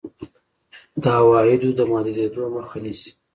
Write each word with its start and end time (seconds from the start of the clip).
د 1.01 1.03
عوایدو 1.19 1.69
د 1.77 1.79
محدودېدو 1.91 2.41
مخه 2.55 2.77
نیسي. 2.83 3.11